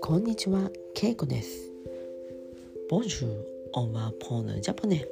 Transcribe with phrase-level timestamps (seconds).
[0.00, 1.70] こんにちは、けいこです。
[2.90, 5.06] ボジュ、オンワポーヌ、ジャポネ。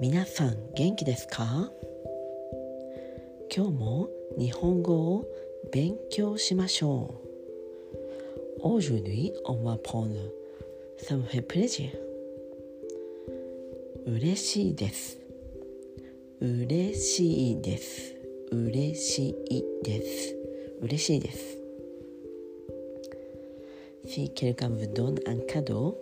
[0.00, 1.72] みさん、元気ですか？
[3.54, 4.08] 今日も
[4.38, 5.24] 日本語を
[5.72, 7.16] 勉強しましょ
[8.60, 8.60] う。
[8.60, 8.80] オー、
[9.46, 10.32] オンワポーヌ、
[10.98, 11.90] サムヘプレジ。
[14.06, 15.21] 嬉しいです。
[16.42, 18.16] 嬉しいです。
[18.50, 20.36] 嬉しいです。
[20.80, 21.56] 嬉しいです。
[24.04, 25.96] Si quelqu'un vous donne un cadeau,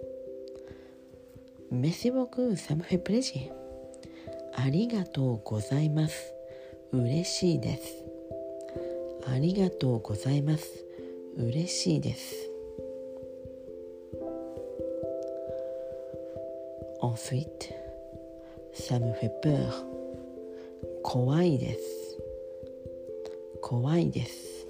[1.70, 3.52] merci beaucoup, ça me fait plaisir.
[4.54, 6.32] ありがとうございます。
[6.90, 8.02] 嬉しいです。
[9.26, 10.86] ありがとうございます。
[11.36, 12.50] 嬉しいです。
[17.02, 17.74] Ensuite,
[18.72, 19.89] ça me fait peur.
[21.02, 22.18] 怖いです。
[23.60, 24.66] 怖いです。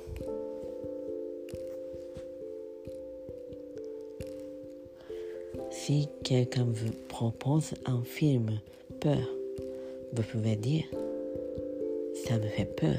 [5.71, 8.61] Si quelqu'un vous propose un film
[9.01, 9.19] peur,
[10.13, 10.85] vous pouvez dire
[12.27, 12.99] Ça me fait peur.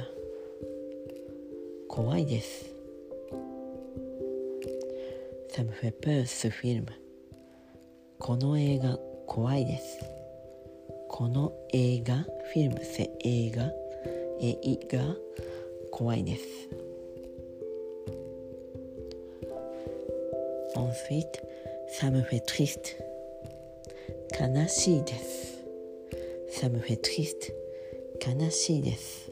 [1.88, 2.74] 怖いです。
[5.50, 6.86] Ça me fait peur ce film.
[8.20, 10.11] この映画怖いです。
[11.22, 13.72] この映画、フィルム、せ映画、
[14.42, 14.58] 映
[14.90, 15.16] 画
[15.92, 16.44] 怖いです。
[20.76, 21.28] Ensuite,
[21.92, 22.98] ça me fait triste.
[24.32, 25.64] 悲しいです。
[26.50, 27.54] Ça me fait triste.
[28.26, 29.32] 悲しいです。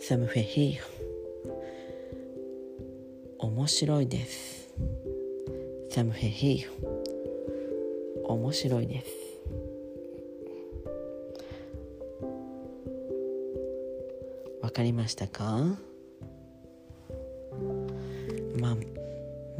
[0.00, 0.80] Ça me fait rire.
[3.38, 4.72] 面白いです。
[5.90, 6.91] Ça me fait rire.
[8.32, 9.06] 面白いです。
[14.60, 15.76] わかりましたか？
[18.58, 18.76] まあ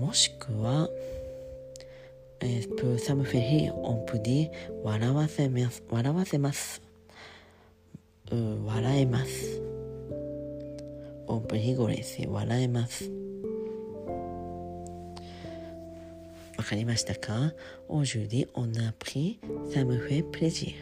[0.00, 0.88] もしくは、
[2.40, 4.50] プーサムフェヒオンプディ
[4.82, 6.82] 笑わせます笑わせます。
[8.30, 9.60] う笑えます。
[11.26, 13.10] オンプリゴレス笑えます。
[16.62, 17.52] わかりましたか
[17.88, 19.40] Aujourd'hui, on a appris
[19.74, 20.74] Ça me fait plaisir.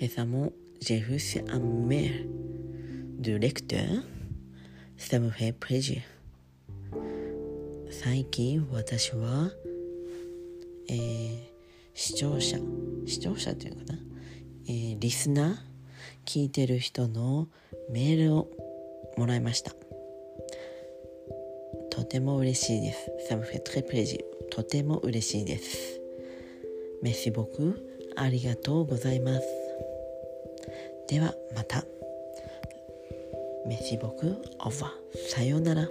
[0.00, 2.30] Récemment, j'ai reçu un mail
[3.18, 4.02] de lecteur
[4.96, 6.00] Ça me fait plaisir
[7.90, 9.50] 最近私は、
[10.88, 11.38] えー、
[11.92, 12.56] 視聴者
[13.04, 13.98] 視聴者というかな、
[14.66, 15.56] えー、リスナー
[16.24, 17.48] 聞いてる人の
[17.90, 18.48] メールを
[19.18, 19.72] もらいました
[22.06, 23.10] ても嬉しいです。
[23.28, 26.00] Ça me fait très plaisir とても嬉しいです。
[27.02, 27.82] メシボク
[28.16, 29.46] ありがとうございます。
[31.08, 31.84] ではまた。
[33.66, 34.90] メシボクオファー
[35.28, 35.88] さようなら。